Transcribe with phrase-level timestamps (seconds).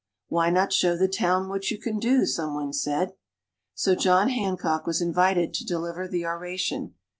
[0.29, 3.13] "Why not show the town what you can do!" some one said.
[3.75, 6.95] So John Hancock was invited to deliver the oration.